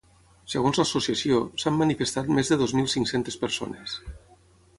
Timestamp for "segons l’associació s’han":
0.53-1.77